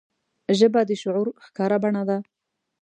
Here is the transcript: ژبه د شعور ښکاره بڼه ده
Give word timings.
ژبه 0.57 0.81
د 0.89 0.91
شعور 1.01 1.27
ښکاره 1.45 1.77
بڼه 1.83 2.03
ده 2.09 2.17